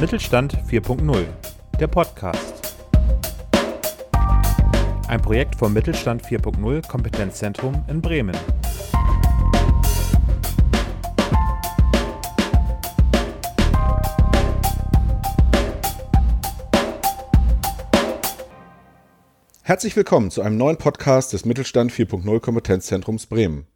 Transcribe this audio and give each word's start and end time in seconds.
Mittelstand 0.00 0.58
4.0, 0.68 1.24
der 1.78 1.86
Podcast. 1.86 2.76
Ein 5.06 5.22
Projekt 5.22 5.54
vom 5.54 5.72
Mittelstand 5.72 6.22
4.0 6.22 6.86
Kompetenzzentrum 6.86 7.84
in 7.88 8.02
Bremen. 8.02 8.36
Herzlich 19.62 19.94
willkommen 19.94 20.30
zu 20.30 20.42
einem 20.42 20.56
neuen 20.56 20.76
Podcast 20.76 21.32
des 21.32 21.44
Mittelstand 21.44 21.92
4.0 21.92 22.40
Kompetenzzentrums 22.40 23.26
Bremen. 23.26 23.66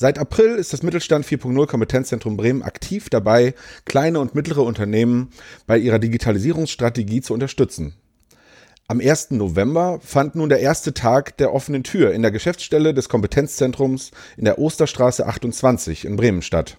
Seit 0.00 0.20
April 0.20 0.54
ist 0.54 0.72
das 0.72 0.84
Mittelstand 0.84 1.26
4.0 1.26 1.66
Kompetenzzentrum 1.66 2.36
Bremen 2.36 2.62
aktiv 2.62 3.10
dabei, 3.10 3.52
kleine 3.84 4.20
und 4.20 4.32
mittlere 4.32 4.62
Unternehmen 4.62 5.30
bei 5.66 5.76
ihrer 5.76 5.98
Digitalisierungsstrategie 5.98 7.20
zu 7.20 7.34
unterstützen. 7.34 7.94
Am 8.86 9.00
1. 9.00 9.32
November 9.32 9.98
fand 10.00 10.36
nun 10.36 10.50
der 10.50 10.60
erste 10.60 10.94
Tag 10.94 11.36
der 11.38 11.52
offenen 11.52 11.82
Tür 11.82 12.12
in 12.12 12.22
der 12.22 12.30
Geschäftsstelle 12.30 12.94
des 12.94 13.08
Kompetenzzentrums 13.08 14.12
in 14.36 14.44
der 14.44 14.60
Osterstraße 14.60 15.26
28 15.26 16.04
in 16.04 16.14
Bremen 16.14 16.42
statt. 16.42 16.78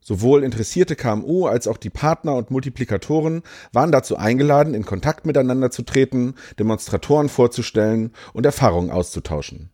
Sowohl 0.00 0.44
interessierte 0.44 0.94
KMU 0.94 1.46
als 1.46 1.66
auch 1.66 1.76
die 1.76 1.90
Partner 1.90 2.36
und 2.36 2.52
Multiplikatoren 2.52 3.42
waren 3.72 3.90
dazu 3.90 4.16
eingeladen, 4.16 4.74
in 4.74 4.84
Kontakt 4.84 5.26
miteinander 5.26 5.72
zu 5.72 5.82
treten, 5.82 6.36
Demonstratoren 6.60 7.28
vorzustellen 7.28 8.12
und 8.32 8.46
Erfahrungen 8.46 8.92
auszutauschen. 8.92 9.70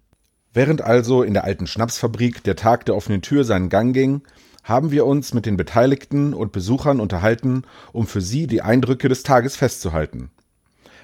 Während 0.53 0.83
also 0.83 1.23
in 1.23 1.35
der 1.35 1.45
alten 1.45 1.67
Schnapsfabrik 1.67 2.43
der 2.43 2.57
Tag 2.57 2.85
der 2.87 2.97
offenen 2.97 3.23
Tür 3.23 3.45
seinen 3.45 3.69
Gang 3.69 3.95
ging, 3.95 4.23
haben 4.65 4.91
wir 4.91 5.07
uns 5.07 5.33
mit 5.33 5.47
den 5.47 5.57
Beteiligten 5.57 6.35
und 6.35 6.53
Besuchern 6.53 7.01
unterhalten, 7.01 7.63
um 7.93 8.07
für 8.07 8.21
sie 8.21 8.47
die 8.47 8.63
Eindrücke 8.63 9.09
des 9.09 9.23
Tages 9.23 9.57
festzuhalten. 9.57 10.31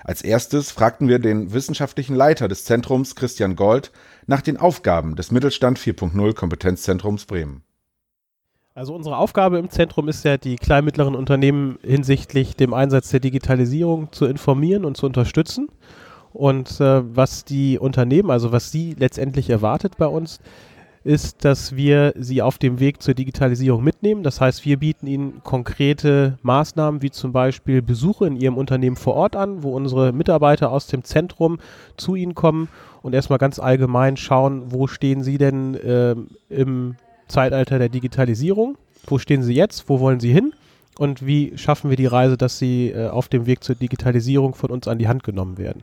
Als 0.02 0.23
erstes 0.23 0.71
fragten 0.71 1.09
wir 1.09 1.18
den 1.18 1.52
wissenschaftlichen 1.52 2.15
Leiter 2.15 2.48
des 2.48 2.65
Zentrums, 2.65 3.16
Christian 3.16 3.56
Gold, 3.56 3.93
nach 4.26 4.40
den 4.40 4.56
Aufgaben 4.56 5.16
des 5.16 5.30
Mittelstand 5.30 5.78
4.0 5.78 6.34
Kompetenzzentrums 6.34 7.24
Bremen. 7.26 7.62
Also 8.74 8.95
unsere 8.95 9.16
Aufgabe 9.16 9.59
im 9.59 9.71
Zentrum 9.71 10.06
ist 10.09 10.24
ja, 10.24 10.37
die 10.37 10.56
kleinen 10.56 10.84
mittleren 10.84 11.15
Unternehmen 11.15 11.78
hinsichtlich 11.82 12.56
dem 12.56 12.74
Einsatz 12.74 13.09
der 13.09 13.21
Digitalisierung 13.21 14.12
zu 14.12 14.26
informieren 14.26 14.84
und 14.84 14.96
zu 14.96 15.06
unterstützen. 15.06 15.68
Und 16.37 16.82
äh, 16.82 17.16
was 17.16 17.46
die 17.46 17.79
Unternehmen, 17.79 18.30
also 18.30 18.52
was 18.52 18.70
sie 18.70 18.95
letztendlich 18.98 19.48
erwartet 19.48 19.96
bei 19.96 20.06
uns, 20.06 20.38
ist, 21.02 21.46
dass 21.46 21.76
wir 21.76 22.12
sie 22.15 22.43
auf 22.43 22.59
dem 22.59 22.78
Weg 22.78 23.01
zur 23.01 23.15
Digitalisierung 23.15 23.82
mitnehmen. 23.82 24.23
Das 24.23 24.38
heißt, 24.38 24.66
wir 24.66 24.76
bieten 24.76 25.06
ihnen 25.06 25.40
konkrete 25.45 26.37
Maßnahmen 26.43 27.01
wie 27.01 27.10
zum 27.10 27.32
Beispiel 27.32 27.80
Besuche 27.80 28.26
in 28.26 28.37
ihrem 28.37 28.59
Unternehmen 28.59 28.96
vor 28.96 29.15
Ort 29.15 29.34
an, 29.34 29.62
wo 29.62 29.74
unsere 29.74 30.12
Mitarbeiter 30.12 30.70
aus 30.70 30.88
dem 30.88 31.04
Zentrum 31.04 31.59
zu 31.96 32.16
ihnen 32.16 32.34
kommen 32.34 32.68
und 33.00 33.15
erstmal 33.15 33.38
ganz 33.38 33.59
allgemein 33.59 34.18
schauen, 34.18 34.65
wo 34.73 34.88
stehen 34.88 35.23
sie 35.23 35.38
denn 35.38 35.74
äh, 35.74 36.16
im 36.50 36.96
Zeitalter 37.28 37.78
der 37.78 37.88
Digitalisierung, 37.88 38.76
wo 39.06 39.18
stehen 39.18 39.43
sie 39.43 39.54
jetzt, 39.54 39.88
wo 39.88 40.00
wollen 40.00 40.21
sie 40.21 40.34
hin 40.34 40.52
und 40.98 41.24
wie 41.24 41.56
schaffen 41.56 41.88
wir 41.88 41.96
die 41.96 42.04
Reise, 42.04 42.37
dass 42.37 42.59
sie 42.59 42.90
äh, 42.90 43.09
auf 43.09 43.28
dem 43.28 43.46
Weg 43.46 43.65
zur 43.65 43.74
Digitalisierung 43.74 44.54
von 44.54 44.71
uns 44.71 44.87
an 44.87 44.98
die 44.98 45.09
Hand 45.09 45.23
genommen 45.24 45.56
werden. 45.56 45.82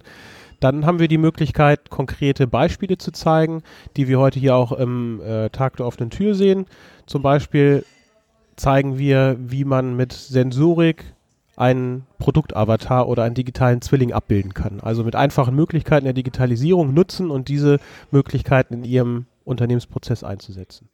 Dann 0.63 0.85
haben 0.85 0.99
wir 0.99 1.09
die 1.09 1.17
Möglichkeit, 1.17 1.89
konkrete 1.89 2.47
Beispiele 2.47 2.97
zu 2.97 3.11
zeigen, 3.11 3.63
die 3.97 4.07
wir 4.07 4.17
heute 4.17 4.39
hier 4.39 4.55
auch 4.55 4.71
im 4.71 5.19
äh, 5.21 5.49
Tag 5.49 5.75
der 5.75 5.85
offenen 5.85 6.09
Tür 6.09 6.35
sehen. 6.35 6.67
Zum 7.05 7.21
Beispiel 7.21 7.83
zeigen 8.55 8.97
wir, 8.97 9.35
wie 9.39 9.65
man 9.65 9.97
mit 9.97 10.13
Sensorik 10.13 11.03
einen 11.57 12.07
Produktavatar 12.17 13.09
oder 13.09 13.23
einen 13.23 13.35
digitalen 13.35 13.81
Zwilling 13.81 14.13
abbilden 14.13 14.53
kann. 14.53 14.79
Also 14.79 15.03
mit 15.03 15.17
einfachen 15.17 15.53
Möglichkeiten 15.53 16.05
der 16.05 16.13
Digitalisierung 16.13 16.93
nutzen 16.93 17.29
und 17.29 17.49
diese 17.49 17.79
Möglichkeiten 18.11 18.73
in 18.73 18.83
ihrem 18.85 19.25
Unternehmensprozess 19.43 20.23
einzusetzen. 20.23 20.87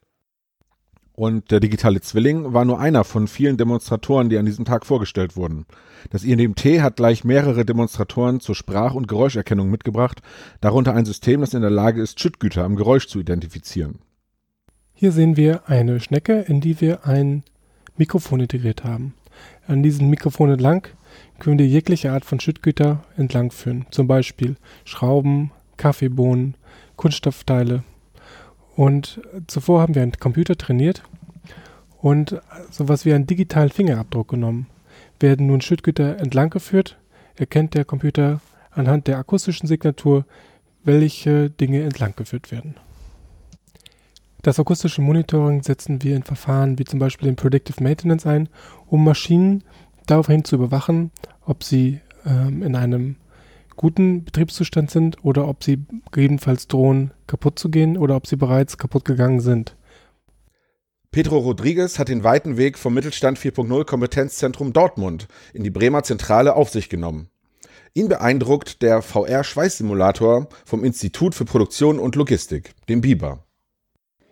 Und 1.20 1.52
der 1.52 1.60
digitale 1.60 2.00
Zwilling 2.00 2.54
war 2.54 2.64
nur 2.64 2.80
einer 2.80 3.04
von 3.04 3.28
vielen 3.28 3.58
Demonstratoren, 3.58 4.30
die 4.30 4.38
an 4.38 4.46
diesem 4.46 4.64
Tag 4.64 4.86
vorgestellt 4.86 5.36
wurden. 5.36 5.66
Das 6.12 6.24
INDMT 6.24 6.82
hat 6.82 6.96
gleich 6.96 7.26
mehrere 7.26 7.66
Demonstratoren 7.66 8.40
zur 8.40 8.56
Sprach- 8.56 8.94
und 8.94 9.10
Geräuscherkennung 9.10 9.70
mitgebracht, 9.70 10.22
darunter 10.62 10.94
ein 10.94 11.04
System, 11.04 11.42
das 11.42 11.54
in 11.54 11.60
der 11.60 11.72
Lage 11.72 12.02
ist, 12.02 12.22
Schüttgüter 12.22 12.64
am 12.64 12.78
Geräusch 12.78 13.08
zu 13.08 13.20
identifizieren. 13.20 14.00
Hier 14.94 15.12
sehen 15.12 15.36
wir 15.36 15.68
eine 15.68 16.00
Schnecke, 16.00 16.40
in 16.40 16.62
die 16.62 16.80
wir 16.80 17.06
ein 17.06 17.44
Mikrofon 17.98 18.40
integriert 18.40 18.86
haben. 18.86 19.14
An 19.68 19.84
diesen 19.84 20.10
Mikrofonen 20.10 20.54
entlang 20.54 20.88
können 21.38 21.60
wir 21.60 21.68
jegliche 21.68 22.14
Art 22.14 22.24
von 22.24 22.40
Schüttgüter 22.40 23.04
entlangführen, 23.18 23.88
zum 23.92 24.08
Beispiel 24.08 24.56
Schrauben, 24.86 25.52
Kaffeebohnen, 25.76 26.56
Kunststoffteile 26.96 27.84
und 28.80 29.20
zuvor 29.48 29.82
haben 29.82 29.94
wir 29.94 30.04
einen 30.04 30.14
Computer 30.14 30.56
trainiert 30.56 31.04
und 32.02 32.42
sowas 32.72 33.04
wie 33.04 33.14
einen 33.14 33.28
digitalen 33.28 33.72
Fingerabdruck 33.72 34.30
genommen. 34.30 34.68
Werden 35.20 35.48
nun 35.48 35.60
Schüttgüter 35.60 36.18
entlang 36.18 36.50
geführt, 36.50 36.98
erkennt 37.36 37.74
der 37.74 37.84
Computer 37.84 38.40
anhand 38.72 39.08
der 39.08 39.18
akustischen 39.18 39.68
Signatur, 39.68 40.24
welche 40.86 41.50
Dinge 41.50 41.82
entlang 41.82 42.14
geführt 42.16 42.54
werden. 42.54 42.76
Das 44.44 44.62
akustische 44.62 45.02
Monitoring 45.02 45.62
setzen 45.62 46.02
wir 46.02 46.16
in 46.16 46.24
Verfahren 46.24 46.80
wie 46.80 46.86
zum 46.86 47.00
Beispiel 47.00 47.28
in 47.28 47.36
Predictive 47.36 47.84
Maintenance 47.84 48.26
ein, 48.26 48.48
um 48.88 49.04
Maschinen 49.04 49.66
daraufhin 50.06 50.46
zu 50.46 50.56
überwachen, 50.56 51.12
ob 51.46 51.66
sie 51.66 52.00
ähm, 52.26 52.64
in 52.64 52.78
einem 52.78 53.18
guten 53.80 54.26
Betriebszustand 54.26 54.92
sind 54.92 55.24
oder 55.24 55.48
ob 55.48 55.64
sie 55.64 55.86
gegebenenfalls 56.12 56.68
drohen, 56.68 57.12
kaputt 57.28 57.58
zu 57.58 57.70
gehen 57.70 57.98
oder 57.98 58.18
ob 58.18 58.28
sie 58.28 58.36
bereits 58.36 58.78
kaputt 58.78 59.06
gegangen 59.06 59.40
sind. 59.40 59.78
Pedro 61.12 61.38
Rodriguez 61.38 61.98
hat 61.98 62.10
den 62.10 62.26
weiten 62.26 62.58
Weg 62.58 62.78
vom 62.78 62.94
Mittelstand 62.94 63.40
4.0 63.40 63.86
Kompetenzzentrum 63.86 64.74
Dortmund 64.74 65.30
in 65.54 65.64
die 65.64 65.70
Bremer 65.70 66.04
Zentrale 66.04 66.58
auf 66.58 66.70
sich 66.70 66.90
genommen. 66.90 67.30
Ihn 67.94 68.10
beeindruckt 68.10 68.82
der 68.82 69.02
VR-Schweißsimulator 69.02 70.50
vom 70.66 70.84
Institut 70.84 71.34
für 71.34 71.46
Produktion 71.46 72.00
und 72.00 72.18
Logistik, 72.18 72.74
dem 72.90 73.00
BIBA. 73.00 73.46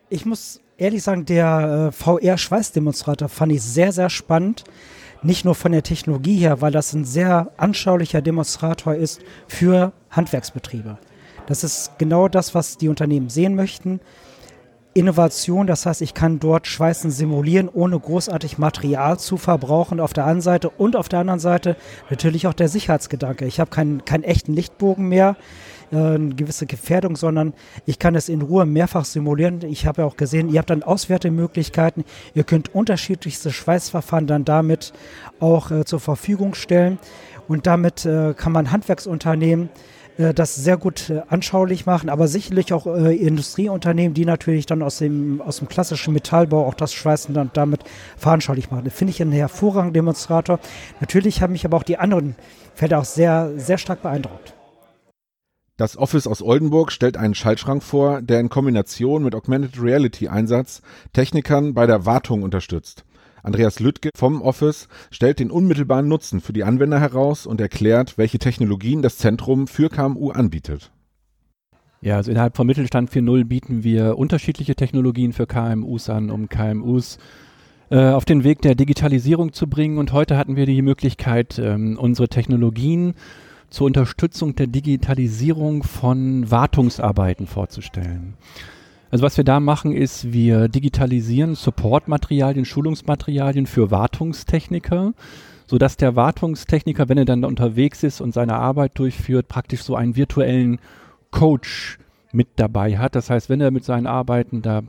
Ich 0.09 0.25
muss 0.25 0.59
ehrlich 0.75 1.03
sagen, 1.03 1.23
der 1.23 1.87
äh, 1.87 1.91
VR-Schweißdemonstrator 1.93 3.29
fand 3.29 3.53
ich 3.53 3.61
sehr, 3.61 3.93
sehr 3.93 4.09
spannend 4.09 4.65
nicht 5.23 5.45
nur 5.45 5.55
von 5.55 5.71
der 5.71 5.83
Technologie 5.83 6.37
her, 6.37 6.61
weil 6.61 6.71
das 6.71 6.93
ein 6.93 7.05
sehr 7.05 7.51
anschaulicher 7.57 8.21
Demonstrator 8.21 8.95
ist 8.95 9.21
für 9.47 9.91
Handwerksbetriebe. 10.11 10.97
Das 11.47 11.63
ist 11.63 11.91
genau 11.97 12.27
das, 12.27 12.53
was 12.53 12.77
die 12.77 12.89
Unternehmen 12.89 13.29
sehen 13.29 13.55
möchten. 13.55 13.99
Innovation, 14.93 15.67
das 15.67 15.85
heißt, 15.85 16.01
ich 16.01 16.15
kann 16.15 16.39
dort 16.39 16.65
Schweißen 16.65 17.11
simulieren, 17.11 17.69
ohne 17.71 17.99
großartig 17.99 18.57
Material 18.57 19.19
zu 19.19 19.37
verbrauchen 19.37 19.99
auf 19.99 20.11
der 20.11 20.25
einen 20.25 20.41
Seite 20.41 20.71
und 20.71 20.95
auf 20.95 21.07
der 21.07 21.19
anderen 21.19 21.39
Seite 21.39 21.75
natürlich 22.09 22.47
auch 22.47 22.53
der 22.53 22.67
Sicherheitsgedanke. 22.67 23.45
Ich 23.45 23.59
habe 23.59 23.69
keinen, 23.69 24.05
keinen 24.05 24.23
echten 24.23 24.53
Lichtbogen 24.53 25.07
mehr 25.07 25.37
eine 25.91 26.35
gewisse 26.35 26.65
Gefährdung, 26.65 27.15
sondern 27.15 27.53
ich 27.85 27.99
kann 27.99 28.15
es 28.15 28.29
in 28.29 28.41
Ruhe 28.41 28.65
mehrfach 28.65 29.05
simulieren. 29.05 29.61
Ich 29.63 29.85
habe 29.85 30.01
ja 30.01 30.07
auch 30.07 30.17
gesehen, 30.17 30.49
ihr 30.49 30.59
habt 30.59 30.69
dann 30.69 30.83
Auswertemöglichkeiten. 30.83 32.03
Ihr 32.33 32.43
könnt 32.43 32.73
unterschiedlichste 32.73 33.51
Schweißverfahren 33.51 34.27
dann 34.27 34.45
damit 34.45 34.93
auch 35.39 35.71
äh, 35.71 35.85
zur 35.85 35.99
Verfügung 35.99 36.55
stellen. 36.55 36.99
Und 37.47 37.67
damit 37.67 38.05
äh, 38.05 38.33
kann 38.33 38.51
man 38.51 38.71
Handwerksunternehmen 38.71 39.69
äh, 40.17 40.33
das 40.33 40.55
sehr 40.55 40.77
gut 40.77 41.09
äh, 41.09 41.21
anschaulich 41.29 41.85
machen, 41.85 42.09
aber 42.09 42.27
sicherlich 42.27 42.73
auch 42.73 42.87
äh, 42.87 43.15
Industrieunternehmen, 43.15 44.13
die 44.13 44.25
natürlich 44.25 44.65
dann 44.65 44.81
aus 44.81 44.97
dem, 44.97 45.41
aus 45.41 45.59
dem 45.59 45.67
klassischen 45.67 46.13
Metallbau 46.13 46.65
auch 46.65 46.73
das 46.73 46.93
Schweißen 46.93 47.33
dann 47.33 47.51
damit 47.53 47.81
veranschaulich 48.17 48.71
machen. 48.71 48.89
Finde 48.89 49.11
ich 49.11 49.21
einen 49.21 49.31
hervorragenden 49.31 49.93
Demonstrator. 49.93 50.59
Natürlich 50.99 51.41
haben 51.41 51.53
mich 51.53 51.65
aber 51.65 51.77
auch 51.77 51.83
die 51.83 51.97
anderen 51.97 52.35
Felder 52.75 52.99
auch 52.99 53.05
sehr, 53.05 53.51
sehr 53.57 53.77
stark 53.77 54.01
beeindruckt. 54.01 54.56
Das 55.77 55.95
Office 55.95 56.25
aus 56.25 56.41
Oldenburg 56.41 56.91
stellt 56.91 57.17
einen 57.17 57.35
Schaltschrank 57.35 57.83
vor, 57.83 58.23
der 58.23 58.39
in 58.39 58.49
Kombination 58.49 59.23
mit 59.23 59.35
Augmented 59.35 59.79
Reality 59.79 60.27
Einsatz 60.27 60.81
Technikern 61.13 61.75
bei 61.75 61.85
der 61.85 62.03
Wartung 62.03 62.41
unterstützt. 62.41 63.05
Andreas 63.43 63.79
Lüttke 63.79 64.09
vom 64.15 64.41
Office 64.41 64.87
stellt 65.11 65.39
den 65.39 65.51
unmittelbaren 65.51 66.07
Nutzen 66.07 66.41
für 66.41 66.51
die 66.51 66.63
Anwender 66.63 66.99
heraus 66.99 67.45
und 67.45 67.61
erklärt, 67.61 68.17
welche 68.17 68.39
Technologien 68.39 69.03
das 69.03 69.19
Zentrum 69.19 69.67
für 69.67 69.89
KMU 69.89 70.31
anbietet. 70.31 70.91
Ja, 72.01 72.15
also 72.15 72.31
innerhalb 72.31 72.57
von 72.57 72.65
Mittelstand 72.65 73.11
4.0 73.11 73.45
bieten 73.45 73.83
wir 73.83 74.17
unterschiedliche 74.17 74.75
Technologien 74.75 75.31
für 75.31 75.45
KMUs 75.45 76.09
an, 76.09 76.31
um 76.31 76.49
KMUs 76.49 77.19
äh, 77.91 77.99
auf 77.99 78.25
den 78.25 78.43
Weg 78.43 78.63
der 78.63 78.73
Digitalisierung 78.73 79.53
zu 79.53 79.67
bringen. 79.67 79.99
Und 79.99 80.11
heute 80.11 80.37
hatten 80.37 80.55
wir 80.55 80.65
die 80.65 80.81
Möglichkeit, 80.81 81.59
ähm, 81.59 81.99
unsere 81.99 82.29
Technologien 82.29 83.13
zur 83.69 83.87
Unterstützung 83.87 84.55
der 84.55 84.67
Digitalisierung 84.67 85.83
von 85.83 86.49
Wartungsarbeiten 86.49 87.47
vorzustellen. 87.47 88.35
Also 89.09 89.23
was 89.23 89.37
wir 89.37 89.43
da 89.43 89.59
machen, 89.59 89.93
ist, 89.93 90.33
wir 90.33 90.67
digitalisieren 90.67 91.55
Supportmaterialien, 91.55 92.65
Schulungsmaterialien 92.65 93.65
für 93.65 93.89
Wartungstechniker, 93.89 95.13
sodass 95.65 95.97
der 95.97 96.15
Wartungstechniker, 96.15 97.07
wenn 97.09 97.17
er 97.17 97.25
dann 97.25 97.45
unterwegs 97.45 98.03
ist 98.03 98.21
und 98.21 98.33
seine 98.33 98.55
Arbeit 98.55 98.99
durchführt, 98.99 99.47
praktisch 99.47 99.81
so 99.83 99.95
einen 99.95 100.15
virtuellen 100.15 100.79
Coach 101.31 101.99
mit 102.31 102.47
dabei 102.57 102.97
hat. 102.97 103.15
Das 103.15 103.29
heißt, 103.29 103.49
wenn 103.49 103.61
er 103.61 103.71
mit 103.71 103.85
seinen 103.85 104.07
Arbeiten 104.07 104.61
da 104.61 104.83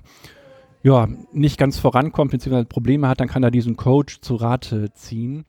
ja, 0.83 1.09
nicht 1.33 1.59
ganz 1.59 1.79
vorankommt 1.79 2.31
bzw. 2.31 2.65
Probleme 2.65 3.09
hat, 3.09 3.21
dann 3.21 3.29
kann 3.29 3.43
er 3.43 3.51
diesen 3.51 3.77
Coach 3.77 4.21
zu 4.21 4.37
Rate 4.37 4.93
ziehen. 4.95 5.45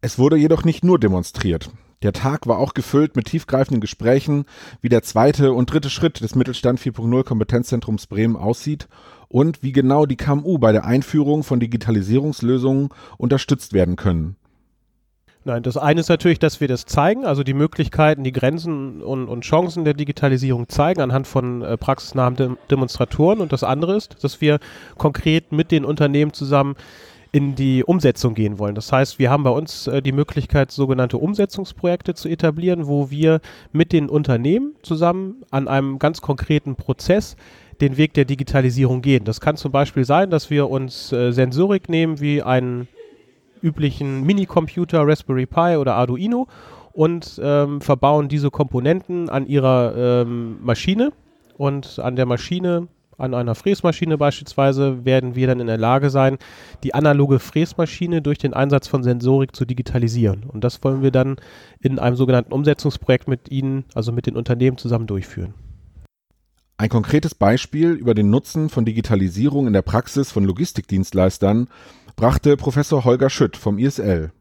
Es 0.00 0.18
wurde 0.18 0.36
jedoch 0.36 0.64
nicht 0.64 0.82
nur 0.82 0.98
demonstriert. 0.98 1.70
Der 2.02 2.14
Tag 2.14 2.46
war 2.46 2.58
auch 2.58 2.72
gefüllt 2.72 3.14
mit 3.14 3.26
tiefgreifenden 3.26 3.82
Gesprächen, 3.82 4.46
wie 4.80 4.88
der 4.88 5.02
zweite 5.02 5.52
und 5.52 5.70
dritte 5.70 5.90
Schritt 5.90 6.22
des 6.22 6.34
Mittelstand 6.34 6.80
4.0 6.80 7.24
Kompetenzzentrums 7.24 8.06
Bremen 8.06 8.36
aussieht 8.36 8.88
und 9.28 9.62
wie 9.62 9.72
genau 9.72 10.06
die 10.06 10.16
KMU 10.16 10.56
bei 10.56 10.72
der 10.72 10.86
Einführung 10.86 11.42
von 11.42 11.60
Digitalisierungslösungen 11.60 12.88
unterstütst 13.18 13.74
werden 13.74 13.96
können. 13.96 14.36
Nein, 15.44 15.62
das 15.62 15.76
eine 15.76 16.00
ist 16.00 16.08
natürlich, 16.08 16.38
dass 16.38 16.60
wir 16.60 16.68
das 16.68 16.84
zeigen, 16.84 17.24
also 17.24 17.42
die 17.42 17.54
Möglichkeiten, 17.54 18.24
die 18.24 18.32
Grenzen 18.32 19.02
und, 19.02 19.28
und 19.28 19.42
Chancen 19.42 19.84
der 19.84 19.94
Digitalisierung 19.94 20.68
zeigen 20.68 21.00
anhand 21.00 21.26
von 21.26 21.62
äh, 21.62 21.78
praxisnahen 21.78 22.36
Dem 22.36 22.58
Demonstratoren. 22.70 23.40
Und 23.40 23.52
das 23.52 23.64
andere 23.64 23.96
ist, 23.96 24.22
dass 24.22 24.42
wir 24.42 24.58
konkret 24.98 25.52
mit 25.52 25.70
den 25.70 25.86
Unternehmen 25.86 26.34
zusammen 26.34 26.76
in 27.32 27.54
die 27.54 27.84
Umsetzung 27.84 28.34
gehen 28.34 28.58
wollen. 28.58 28.74
Das 28.74 28.90
heißt, 28.92 29.18
wir 29.18 29.30
haben 29.30 29.44
bei 29.44 29.50
uns 29.50 29.86
äh, 29.86 30.02
die 30.02 30.12
Möglichkeit, 30.12 30.70
sogenannte 30.70 31.18
Umsetzungsprojekte 31.18 32.14
zu 32.14 32.28
etablieren, 32.28 32.86
wo 32.86 33.10
wir 33.10 33.40
mit 33.72 33.92
den 33.92 34.08
Unternehmen 34.08 34.74
zusammen 34.82 35.42
an 35.50 35.68
einem 35.68 35.98
ganz 35.98 36.20
konkreten 36.20 36.74
Prozess 36.74 37.36
den 37.80 37.96
Weg 37.96 38.14
der 38.14 38.24
Digitalisierung 38.24 39.00
gehen. 39.00 39.24
Das 39.24 39.40
kann 39.40 39.56
zum 39.56 39.72
Beispiel 39.72 40.04
sein, 40.04 40.30
dass 40.30 40.50
wir 40.50 40.68
uns 40.68 41.12
äh, 41.12 41.32
Sensorik 41.32 41.88
nehmen 41.88 42.20
wie 42.20 42.42
einen 42.42 42.88
üblichen 43.62 44.24
Minicomputer, 44.24 45.06
Raspberry 45.06 45.46
Pi 45.46 45.76
oder 45.76 45.94
Arduino 45.94 46.48
und 46.92 47.40
ähm, 47.42 47.80
verbauen 47.80 48.28
diese 48.28 48.50
Komponenten 48.50 49.28
an 49.28 49.46
ihrer 49.46 49.94
ähm, 49.96 50.58
Maschine 50.62 51.12
und 51.56 51.98
an 51.98 52.16
der 52.16 52.26
Maschine 52.26 52.88
an 53.20 53.34
einer 53.34 53.54
Fräsmaschine 53.54 54.18
beispielsweise 54.18 55.04
werden 55.04 55.34
wir 55.34 55.46
dann 55.46 55.60
in 55.60 55.66
der 55.66 55.78
Lage 55.78 56.10
sein, 56.10 56.38
die 56.82 56.94
analoge 56.94 57.38
Fräsmaschine 57.38 58.22
durch 58.22 58.38
den 58.38 58.54
Einsatz 58.54 58.88
von 58.88 59.02
Sensorik 59.02 59.54
zu 59.54 59.64
digitalisieren. 59.64 60.44
Und 60.48 60.64
das 60.64 60.82
wollen 60.82 61.02
wir 61.02 61.10
dann 61.10 61.36
in 61.80 61.98
einem 61.98 62.16
sogenannten 62.16 62.52
Umsetzungsprojekt 62.52 63.28
mit 63.28 63.50
Ihnen, 63.50 63.84
also 63.94 64.12
mit 64.12 64.26
den 64.26 64.36
Unternehmen 64.36 64.78
zusammen 64.78 65.06
durchführen. 65.06 65.54
Ein 66.80 66.88
konkretes 66.88 67.34
Beispiel 67.34 67.90
über 67.90 68.14
den 68.14 68.30
Nutzen 68.30 68.70
von 68.70 68.86
Digitalisierung 68.86 69.66
in 69.66 69.74
der 69.74 69.82
Praxis 69.82 70.32
von 70.32 70.44
Logistikdienstleistern 70.44 71.68
brachte 72.16 72.56
Professor 72.56 73.04
Holger 73.04 73.28
Schütt 73.28 73.58
vom 73.58 73.78
ISL. 73.78 74.32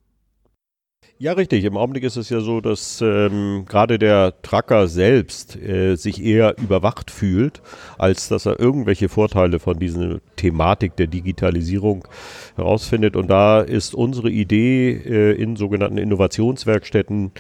Ja, 1.22 1.34
richtig. 1.34 1.66
Im 1.66 1.76
Augenblick 1.76 2.06
ist 2.06 2.16
es 2.16 2.30
ja 2.30 2.40
so, 2.40 2.62
dass 2.62 3.02
ähm, 3.02 3.66
gerade 3.68 4.00
der 4.00 4.42
Trucker 4.42 4.88
selbst 4.88 5.58
äh, 5.58 5.98
sich 5.98 6.24
eher 6.24 6.58
überwacht 6.58 7.12
fühlt, 7.12 7.62
als 7.98 8.30
dass 8.30 8.46
er 8.46 8.58
irgendwelche 8.58 9.10
Vorteile 9.10 9.60
von 9.60 9.80
dieser 9.80 10.22
Thematik 10.38 10.96
der 10.96 11.08
Digitalisierung 11.08 12.08
herausfindet. 12.56 13.18
Und 13.18 13.30
da 13.30 13.60
ist 13.60 13.94
unsere 13.94 14.30
Idee 14.30 14.92
äh, 14.92 15.34
in 15.34 15.58
sogenannten 15.58 15.98
Innovationswerkstätten 15.98 17.32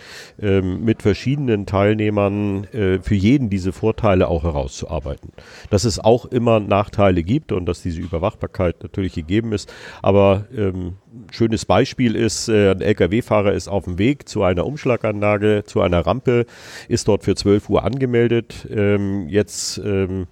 äh, 0.41 0.59
mit 0.59 1.01
verschiedenen 1.01 1.65
Teilnehmern 1.65 2.65
äh, 2.73 2.99
für 2.99 3.15
jeden 3.15 3.49
diese 3.49 3.71
Vorteile 3.71 4.27
auch 4.27 4.43
herauszuarbeiten. 4.43 5.31
Dass 5.69 5.85
es 5.85 5.99
auch 5.99 6.25
immer 6.25 6.59
Nachteile 6.59 7.23
gibt 7.23 7.53
und 7.53 7.65
dass 7.65 7.81
diese 7.81 8.01
Überwachbarkeit 8.01 8.83
natürlich 8.83 9.13
gegeben 9.13 9.53
ist. 9.53 9.73
Aber 10.01 10.47
ähm, 10.53 10.95
schönes 11.31 11.65
Beispiel 11.65 12.17
ist, 12.17 12.49
äh, 12.49 12.71
ein 12.71 12.81
Lkw-Fahrer 12.81 13.53
ist 13.53 13.69
auf 13.69 13.86
dem 13.86 13.98
Weg 13.98 14.27
zu 14.27 14.44
einer 14.44 14.66
Umschlaganlage, 14.66 15.63
zu 15.66 15.81
einer 15.81 16.06
Rampe, 16.06 16.45
ist 16.88 17.07
dort 17.07 17.24
für 17.24 17.36
12 17.36 17.69
Uhr 17.69 17.83
angemeldet. 17.83 18.68
Ähm, 18.69 19.27
jetzt 19.30 19.77
ähm, 19.83 20.27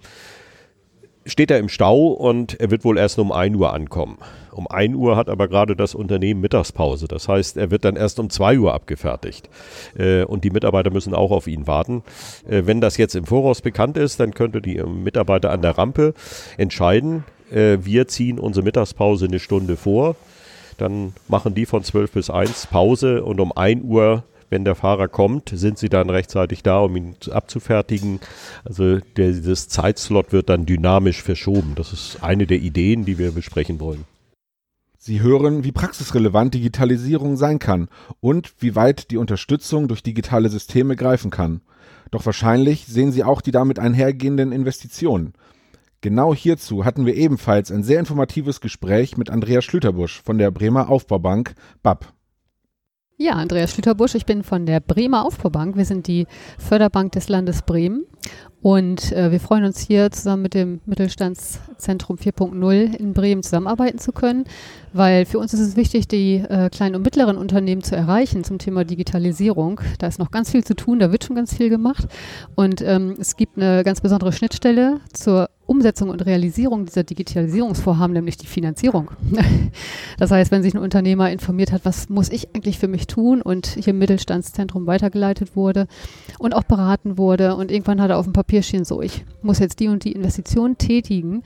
steht 1.24 1.50
er 1.50 1.58
im 1.58 1.68
Stau 1.68 2.08
und 2.08 2.58
er 2.60 2.70
wird 2.70 2.84
wohl 2.84 2.98
erst 2.98 3.18
um 3.18 3.32
1 3.32 3.56
Uhr 3.56 3.72
ankommen. 3.72 4.18
Um 4.52 4.66
1 4.66 4.96
Uhr 4.96 5.16
hat 5.16 5.28
aber 5.28 5.46
gerade 5.46 5.76
das 5.76 5.94
Unternehmen 5.94 6.40
Mittagspause. 6.40 7.06
Das 7.06 7.28
heißt, 7.28 7.56
er 7.56 7.70
wird 7.70 7.84
dann 7.84 7.96
erst 7.96 8.18
um 8.18 8.30
2 8.30 8.58
Uhr 8.58 8.74
abgefertigt. 8.74 9.48
Äh, 9.96 10.24
und 10.24 10.44
die 10.44 10.50
Mitarbeiter 10.50 10.90
müssen 10.90 11.14
auch 11.14 11.30
auf 11.30 11.46
ihn 11.46 11.66
warten. 11.66 12.02
Äh, 12.48 12.62
wenn 12.64 12.80
das 12.80 12.96
jetzt 12.96 13.14
im 13.14 13.24
Voraus 13.24 13.60
bekannt 13.60 13.96
ist, 13.96 14.20
dann 14.20 14.34
könnte 14.34 14.60
die 14.60 14.82
Mitarbeiter 14.82 15.50
an 15.50 15.62
der 15.62 15.78
Rampe 15.78 16.14
entscheiden, 16.56 17.24
äh, 17.50 17.78
wir 17.80 18.08
ziehen 18.08 18.38
unsere 18.38 18.64
Mittagspause 18.64 19.26
eine 19.26 19.38
Stunde 19.38 19.76
vor 19.76 20.16
dann 20.78 21.12
machen 21.28 21.54
die 21.54 21.66
von 21.66 21.84
12 21.84 22.12
bis 22.12 22.30
1 22.30 22.68
Pause 22.68 23.22
und 23.24 23.40
um 23.40 23.52
1 23.52 23.84
Uhr, 23.84 24.24
wenn 24.48 24.64
der 24.64 24.74
Fahrer 24.74 25.08
kommt, 25.08 25.50
sind 25.52 25.78
sie 25.78 25.90
dann 25.90 26.08
rechtzeitig 26.08 26.62
da, 26.62 26.78
um 26.78 26.96
ihn 26.96 27.16
abzufertigen. 27.30 28.20
Also 28.64 28.98
der, 29.16 29.32
das 29.32 29.68
Zeitslot 29.68 30.32
wird 30.32 30.48
dann 30.48 30.64
dynamisch 30.64 31.22
verschoben. 31.22 31.74
Das 31.74 31.92
ist 31.92 32.22
eine 32.22 32.46
der 32.46 32.58
Ideen, 32.58 33.04
die 33.04 33.18
wir 33.18 33.32
besprechen 33.32 33.78
wollen. 33.80 34.04
Sie 34.96 35.20
hören, 35.20 35.64
wie 35.64 35.72
praxisrelevant 35.72 36.54
Digitalisierung 36.54 37.36
sein 37.36 37.58
kann 37.58 37.88
und 38.20 38.52
wie 38.58 38.74
weit 38.74 39.10
die 39.10 39.16
Unterstützung 39.16 39.88
durch 39.88 40.02
digitale 40.02 40.48
Systeme 40.48 40.96
greifen 40.96 41.30
kann. 41.30 41.60
Doch 42.10 42.24
wahrscheinlich 42.26 42.86
sehen 42.86 43.12
Sie 43.12 43.24
auch 43.24 43.40
die 43.40 43.50
damit 43.50 43.78
einhergehenden 43.78 44.52
Investitionen. 44.52 45.34
Genau 46.00 46.32
hierzu 46.32 46.84
hatten 46.84 47.06
wir 47.06 47.16
ebenfalls 47.16 47.72
ein 47.72 47.82
sehr 47.82 47.98
informatives 47.98 48.60
Gespräch 48.60 49.16
mit 49.16 49.30
Andreas 49.30 49.64
Schlüterbusch 49.64 50.22
von 50.22 50.38
der 50.38 50.52
Bremer 50.52 50.88
Aufbaubank 50.88 51.54
BAP. 51.82 52.12
Ja, 53.16 53.32
Andreas 53.32 53.72
Schlüterbusch, 53.72 54.14
ich 54.14 54.26
bin 54.26 54.44
von 54.44 54.64
der 54.64 54.78
Bremer 54.78 55.24
Aufbaubank. 55.24 55.76
Wir 55.76 55.84
sind 55.84 56.06
die 56.06 56.28
Förderbank 56.56 57.10
des 57.12 57.28
Landes 57.28 57.62
Bremen 57.62 58.06
und 58.60 59.12
äh, 59.12 59.30
wir 59.30 59.38
freuen 59.38 59.64
uns 59.64 59.78
hier 59.78 60.10
zusammen 60.10 60.42
mit 60.42 60.54
dem 60.54 60.80
Mittelstandszentrum 60.84 62.16
4.0 62.16 62.96
in 62.96 63.12
Bremen 63.12 63.42
zusammenarbeiten 63.44 63.98
zu 63.98 64.10
können, 64.10 64.44
weil 64.92 65.26
für 65.26 65.38
uns 65.38 65.54
ist 65.54 65.60
es 65.60 65.76
wichtig, 65.76 66.08
die 66.08 66.36
äh, 66.36 66.68
kleinen 66.68 66.96
und 66.96 67.02
mittleren 67.02 67.36
Unternehmen 67.36 67.84
zu 67.84 67.94
erreichen 67.94 68.42
zum 68.42 68.58
Thema 68.58 68.84
Digitalisierung. 68.84 69.80
Da 69.98 70.08
ist 70.08 70.18
noch 70.18 70.32
ganz 70.32 70.50
viel 70.50 70.64
zu 70.64 70.74
tun, 70.74 70.98
da 70.98 71.12
wird 71.12 71.24
schon 71.24 71.36
ganz 71.36 71.54
viel 71.54 71.68
gemacht. 71.68 72.08
Und 72.56 72.82
ähm, 72.82 73.14
es 73.20 73.36
gibt 73.36 73.56
eine 73.56 73.84
ganz 73.84 74.00
besondere 74.00 74.32
Schnittstelle 74.32 75.00
zur 75.12 75.48
Umsetzung 75.68 76.08
und 76.08 76.24
Realisierung 76.24 76.86
dieser 76.86 77.04
Digitalisierungsvorhaben, 77.04 78.14
nämlich 78.14 78.38
die 78.38 78.46
Finanzierung. 78.46 79.10
Das 80.18 80.32
heißt, 80.32 80.50
wenn 80.50 80.64
sich 80.64 80.74
ein 80.74 80.82
Unternehmer 80.82 81.30
informiert 81.30 81.70
hat, 81.70 81.84
was 81.84 82.08
muss 82.08 82.28
ich 82.30 82.48
eigentlich 82.52 82.78
für 82.78 82.88
mich 82.88 83.06
tun 83.06 83.40
und 83.40 83.66
hier 83.66 83.88
im 83.88 83.98
Mittelstandszentrum 83.98 84.88
weitergeleitet 84.88 85.54
wurde 85.54 85.86
und 86.40 86.54
auch 86.54 86.64
beraten 86.64 87.18
wurde 87.18 87.54
und 87.54 87.70
irgendwann 87.70 88.00
hat 88.00 88.10
er 88.10 88.18
auf 88.18 88.24
dem 88.24 88.32
Papier 88.32 88.47
stehen, 88.62 88.84
so 88.84 89.02
ich 89.02 89.24
muss 89.42 89.58
jetzt 89.58 89.80
die 89.80 89.88
und 89.88 90.04
die 90.04 90.12
Investition 90.12 90.78
tätigen, 90.78 91.42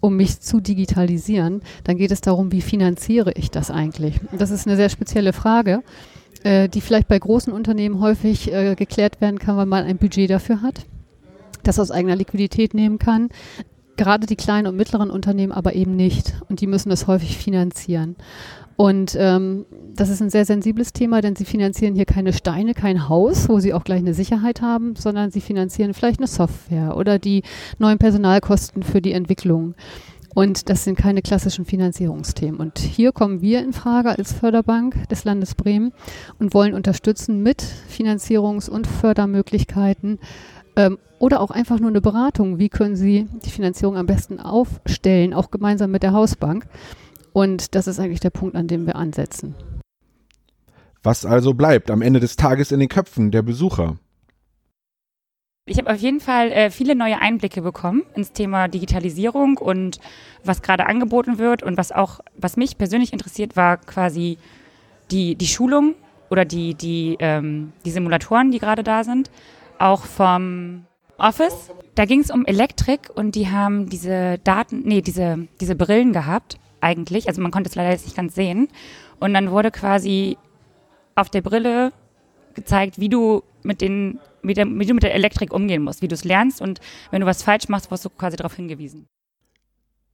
um 0.00 0.16
mich 0.16 0.40
zu 0.40 0.60
digitalisieren, 0.60 1.62
dann 1.84 1.96
geht 1.96 2.10
es 2.10 2.20
darum, 2.20 2.52
wie 2.52 2.62
finanziere 2.62 3.32
ich 3.32 3.50
das 3.50 3.70
eigentlich? 3.70 4.20
Das 4.32 4.50
ist 4.50 4.66
eine 4.66 4.76
sehr 4.76 4.88
spezielle 4.88 5.32
Frage, 5.32 5.82
äh, 6.42 6.68
die 6.68 6.80
vielleicht 6.80 7.08
bei 7.08 7.18
großen 7.18 7.52
Unternehmen 7.52 8.00
häufig 8.00 8.52
äh, 8.52 8.74
geklärt 8.74 9.20
werden 9.20 9.38
kann, 9.38 9.56
weil 9.56 9.66
man 9.66 9.84
ein 9.84 9.98
Budget 9.98 10.30
dafür 10.30 10.62
hat 10.62 10.86
das 11.62 11.78
aus 11.78 11.90
eigener 11.90 12.16
Liquidität 12.16 12.74
nehmen 12.74 12.98
kann. 12.98 13.28
Gerade 13.96 14.26
die 14.26 14.36
kleinen 14.36 14.66
und 14.66 14.76
mittleren 14.76 15.10
Unternehmen 15.10 15.52
aber 15.52 15.74
eben 15.74 15.96
nicht. 15.96 16.34
Und 16.48 16.60
die 16.60 16.66
müssen 16.66 16.90
das 16.90 17.06
häufig 17.06 17.36
finanzieren. 17.36 18.16
Und 18.80 19.14
ähm, 19.20 19.66
das 19.94 20.08
ist 20.08 20.22
ein 20.22 20.30
sehr 20.30 20.46
sensibles 20.46 20.94
Thema, 20.94 21.20
denn 21.20 21.36
sie 21.36 21.44
finanzieren 21.44 21.94
hier 21.94 22.06
keine 22.06 22.32
Steine, 22.32 22.72
kein 22.72 23.10
Haus, 23.10 23.46
wo 23.50 23.58
sie 23.58 23.74
auch 23.74 23.84
gleich 23.84 23.98
eine 23.98 24.14
Sicherheit 24.14 24.62
haben, 24.62 24.96
sondern 24.96 25.30
sie 25.30 25.42
finanzieren 25.42 25.92
vielleicht 25.92 26.18
eine 26.18 26.26
Software 26.26 26.96
oder 26.96 27.18
die 27.18 27.42
neuen 27.78 27.98
Personalkosten 27.98 28.82
für 28.82 29.02
die 29.02 29.12
Entwicklung. 29.12 29.74
Und 30.34 30.70
das 30.70 30.84
sind 30.84 30.96
keine 30.96 31.20
klassischen 31.20 31.66
Finanzierungsthemen. 31.66 32.58
Und 32.58 32.78
hier 32.78 33.12
kommen 33.12 33.42
wir 33.42 33.62
in 33.62 33.74
Frage 33.74 34.16
als 34.16 34.32
Förderbank 34.32 35.10
des 35.10 35.24
Landes 35.24 35.54
Bremen 35.54 35.92
und 36.38 36.54
wollen 36.54 36.72
unterstützen 36.72 37.42
mit 37.42 37.62
Finanzierungs- 37.94 38.70
und 38.70 38.86
Fördermöglichkeiten, 38.86 40.20
ähm, 40.76 40.96
oder 41.18 41.42
auch 41.42 41.50
einfach 41.50 41.80
nur 41.80 41.90
eine 41.90 42.00
Beratung. 42.00 42.58
Wie 42.58 42.70
können 42.70 42.96
Sie 42.96 43.28
die 43.44 43.50
Finanzierung 43.50 43.98
am 43.98 44.06
besten 44.06 44.40
aufstellen, 44.40 45.34
auch 45.34 45.50
gemeinsam 45.50 45.90
mit 45.90 46.02
der 46.02 46.12
Hausbank? 46.12 46.64
Und 47.32 47.74
das 47.74 47.86
ist 47.86 47.98
eigentlich 47.98 48.20
der 48.20 48.30
Punkt, 48.30 48.56
an 48.56 48.66
dem 48.66 48.86
wir 48.86 48.96
ansetzen. 48.96 49.54
Was 51.02 51.24
also 51.24 51.54
bleibt 51.54 51.90
am 51.90 52.02
Ende 52.02 52.20
des 52.20 52.36
Tages 52.36 52.72
in 52.72 52.80
den 52.80 52.88
Köpfen 52.88 53.30
der 53.30 53.42
Besucher? 53.42 53.96
Ich 55.66 55.78
habe 55.78 55.92
auf 55.92 55.98
jeden 55.98 56.20
Fall 56.20 56.50
äh, 56.50 56.70
viele 56.70 56.94
neue 56.94 57.20
Einblicke 57.20 57.62
bekommen 57.62 58.02
ins 58.16 58.32
Thema 58.32 58.68
Digitalisierung 58.68 59.56
und 59.56 60.00
was 60.44 60.62
gerade 60.62 60.86
angeboten 60.86 61.38
wird 61.38 61.62
und 61.62 61.76
was 61.76 61.92
auch, 61.92 62.20
was 62.36 62.56
mich 62.56 62.76
persönlich 62.76 63.12
interessiert, 63.12 63.56
war 63.56 63.76
quasi 63.76 64.38
die, 65.10 65.36
die 65.36 65.46
Schulung 65.46 65.94
oder 66.28 66.44
die, 66.44 66.74
die, 66.74 67.16
ähm, 67.20 67.72
die 67.84 67.90
Simulatoren, 67.90 68.50
die 68.50 68.58
gerade 68.58 68.82
da 68.82 69.04
sind 69.04 69.30
auch 69.80 70.04
vom 70.04 70.84
Office. 71.18 71.70
Da 71.94 72.04
ging 72.04 72.20
es 72.20 72.30
um 72.30 72.46
Elektrik 72.46 73.10
und 73.14 73.34
die 73.34 73.48
haben 73.48 73.88
diese 73.88 74.38
Daten, 74.38 74.82
nee, 74.84 75.00
diese, 75.02 75.48
diese 75.60 75.74
Brillen 75.74 76.12
gehabt, 76.12 76.58
eigentlich. 76.80 77.28
Also 77.28 77.40
man 77.42 77.50
konnte 77.50 77.68
es 77.68 77.74
leider 77.74 77.90
jetzt 77.90 78.04
nicht 78.04 78.16
ganz 78.16 78.34
sehen. 78.34 78.68
Und 79.18 79.34
dann 79.34 79.50
wurde 79.50 79.70
quasi 79.70 80.38
auf 81.14 81.28
der 81.28 81.42
Brille 81.42 81.92
gezeigt, 82.54 82.98
wie 82.98 83.08
du 83.08 83.42
mit 83.62 83.80
den, 83.80 84.18
wie, 84.42 84.54
der, 84.54 84.66
wie 84.66 84.86
du 84.86 84.94
mit 84.94 85.02
der 85.02 85.14
Elektrik 85.14 85.52
umgehen 85.52 85.82
musst, 85.82 86.02
wie 86.02 86.08
du 86.08 86.14
es 86.14 86.24
lernst 86.24 86.60
und 86.60 86.80
wenn 87.10 87.20
du 87.20 87.26
was 87.26 87.42
falsch 87.42 87.68
machst, 87.68 87.90
wirst 87.90 88.04
du 88.04 88.10
quasi 88.10 88.36
darauf 88.36 88.54
hingewiesen. 88.54 89.06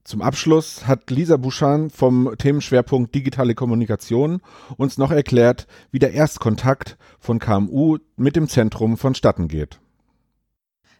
Zum 0.05 0.23
Abschluss 0.23 0.87
hat 0.87 1.11
Lisa 1.11 1.37
Buschan 1.37 1.91
vom 1.91 2.33
Themenschwerpunkt 2.39 3.13
digitale 3.13 3.57
Kommunikation 3.57 4.41
uns 4.77 4.99
noch 4.99 5.11
erklärt, 5.11 5.67
wie 5.91 5.99
der 5.99 6.13
Erstkontakt 6.13 6.97
von 7.19 7.41
KMU 7.41 7.99
mit 8.17 8.37
dem 8.37 8.49
Zentrum 8.49 8.97
vonstatten 8.99 9.49
geht. 9.49 9.81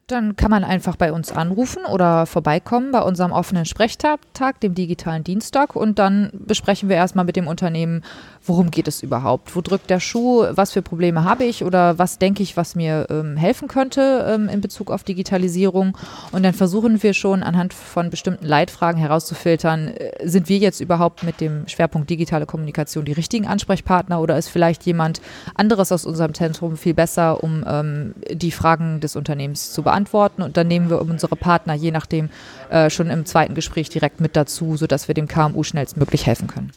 Dann 0.09 0.37
kann 0.37 0.53
man 0.53 0.63
einfach 0.63 0.95
bei 0.95 1.13
uns 1.13 1.33
anrufen 1.33 1.85
oder 1.85 2.27
vorbeikommen 2.27 2.93
bei 2.93 3.03
unserem 3.03 3.33
offenen 3.33 3.65
Sprechtag, 3.65 4.21
dem 4.63 4.73
digitalen 4.73 5.25
Dienstag. 5.25 5.75
Und 5.75 5.99
dann 5.99 6.31
besprechen 6.33 6.89
wir 6.89 6.95
erstmal 6.95 7.25
mit 7.25 7.35
dem 7.35 7.49
Unternehmen, 7.49 8.05
worum 8.45 8.71
geht 8.71 8.87
es 8.87 9.03
überhaupt? 9.03 9.57
Wo 9.57 9.63
drückt 9.63 9.91
der 9.91 9.99
Schuh? 9.99 10.45
Was 10.53 10.71
für 10.71 10.81
Probleme 10.81 11.25
habe 11.25 11.43
ich? 11.43 11.65
Oder 11.65 11.99
was 11.99 12.21
denke 12.21 12.45
ich, 12.45 12.57
was 12.57 12.77
mir 12.77 13.09
ähm, 13.11 13.37
helfen 13.37 13.67
könnte 13.67 14.25
ähm, 14.29 14.49
in 14.49 14.61
Bezug 14.61 14.93
auf 14.93 15.03
Digitalisierung? 15.03 15.99
Und 16.31 16.45
dann 16.45 16.55
versuchen 16.55 17.03
wir 17.03 17.13
schon 17.13 17.43
anhand 17.43 17.75
von 17.75 18.09
bestimmten 18.09 18.47
Leitfragen 18.47 19.01
herauszufiltern, 19.01 19.89
äh, 19.89 20.29
sind 20.29 20.49
wir 20.49 20.59
jetzt 20.59 20.81
überhaupt 20.81 21.25
mit 21.25 21.41
dem 21.41 21.67
Schwerpunkt 21.67 22.09
digitale 22.11 22.47
Kommunikation 22.47 23.05
die 23.05 23.11
richtigen 23.11 23.49
Ansprechpartner 23.49 24.21
oder 24.21 24.39
ist 24.39 24.51
vielleicht 24.51 24.87
jemand 24.87 25.21
anderes 25.57 25.91
aus 25.91 26.07
unserem 26.07 26.33
Zentrum 26.33 26.77
viel 26.77 26.95
besser, 26.95 27.43
um 27.43 27.65
ähm, 27.67 28.15
die 28.31 28.53
Fragen 28.53 29.01
des 29.01 29.17
Unternehmens 29.17 29.73
zu 29.73 29.83
beantworten? 29.83 29.96
Beantworten 29.97 30.43
und 30.43 30.57
dann 30.57 30.69
nehmen 30.69 30.91
wir 30.91 31.01
unsere 31.01 31.37
Partner 31.37 31.75
je 31.75 31.91
nachdem 31.91 32.29
äh, 32.71 32.91
schon 32.91 33.09
im 33.09 33.25
zweiten 33.25 33.55
Gespräch 33.55 33.89
direkt 33.89 34.21
mit 34.21 34.37
dazu, 34.37 34.77
sodass 34.77 35.09
wir 35.09 35.15
dem 35.15 35.27
KMU 35.27 35.63
schnellstmöglich 35.63 36.27
helfen 36.27 36.49
können. 36.49 36.73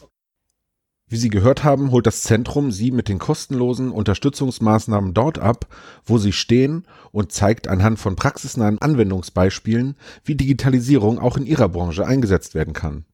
Wie 1.06 1.16
Sie 1.16 1.28
gehört 1.28 1.64
haben, 1.64 1.90
holt 1.90 2.06
das 2.06 2.22
Zentrum 2.22 2.70
Sie 2.70 2.92
mit 2.92 3.08
den 3.08 3.18
kostenlosen 3.18 3.90
Unterstützungsmaßnahmen 3.90 5.12
dort 5.12 5.40
ab, 5.40 5.66
wo 6.04 6.18
Sie 6.18 6.32
stehen 6.32 6.86
und 7.10 7.32
zeigt 7.32 7.66
anhand 7.66 7.98
von 7.98 8.14
praxisnahen 8.14 8.80
Anwendungsbeispielen, 8.80 9.96
wie 10.24 10.36
Digitalisierung 10.36 11.18
auch 11.18 11.36
in 11.36 11.46
Ihrer 11.46 11.68
Branche 11.68 12.06
eingesetzt 12.06 12.54
werden 12.54 12.74
kann. 12.74 13.04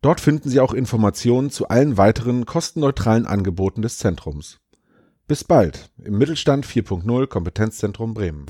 Dort 0.01 0.19
finden 0.19 0.49
Sie 0.49 0.59
auch 0.59 0.73
Informationen 0.73 1.49
zu 1.49 1.69
allen 1.69 1.95
weiteren 1.95 2.45
kostenneutralen 2.45 3.25
Angeboten 3.25 3.81
des 3.81 3.99
Zentrums. 3.99 4.59
Bis 5.29 5.45
bald 5.45 5.91
im 6.03 6.17
Mittelstand 6.17 6.67
4.0 6.67 7.27
Kompetenzzentrum 7.27 8.13
Bremen. 8.13 8.47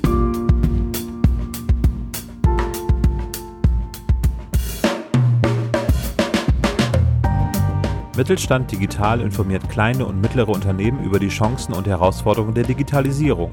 Mittelstand 8.16 8.72
Digital 8.72 9.22
informiert 9.22 9.68
kleine 9.70 10.06
und 10.06 10.22
mittlere 10.22 10.50
Unternehmen 10.50 11.04
über 11.04 11.18
die 11.18 11.30
Chancen 11.30 11.74
und 11.74 11.88
Herausforderungen 11.88 12.54
der 12.54 12.64
Digitalisierung. 12.64 13.52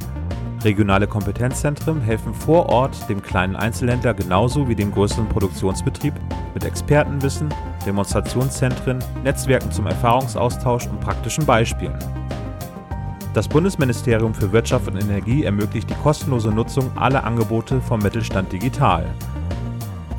Regionale 0.63 1.07
Kompetenzzentren 1.07 2.03
helfen 2.03 2.35
vor 2.35 2.69
Ort 2.69 3.09
dem 3.09 3.23
kleinen 3.23 3.57
Einzelhändler 3.57 4.13
genauso 4.13 4.69
wie 4.69 4.75
dem 4.75 4.93
größeren 4.93 5.31
Produktionsbetrieb 5.31 6.13
mit 6.53 6.65
Expertenwissen, 6.65 7.49
Demonstrationszentren, 7.87 8.99
Netzwerken 9.25 9.73
zum 9.73 9.87
Erfahrungsaustausch 9.87 10.89
und 10.89 11.01
praktischen 11.01 11.47
Beispielen. 11.47 11.99
Das 13.33 13.49
Bundesministerium 13.49 14.35
für 14.35 14.53
Wirtschaft 14.53 14.89
und 14.89 14.97
Energie 14.99 15.45
ermöglicht 15.45 15.89
die 15.89 15.95
kostenlose 16.03 16.51
Nutzung 16.51 16.91
aller 16.99 17.25
Angebote 17.25 17.81
vom 17.81 18.01
Mittelstand 18.01 18.53
Digital. 18.53 19.07